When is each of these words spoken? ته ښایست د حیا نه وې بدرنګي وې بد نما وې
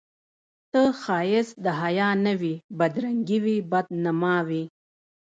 ته 0.71 0.81
ښایست 1.01 1.55
د 1.65 1.67
حیا 1.81 2.09
نه 2.25 2.33
وې 2.41 2.53
بدرنګي 2.79 3.39
وې 3.45 3.57
بد 3.71 3.85
نما 4.03 4.35
وې 4.47 4.63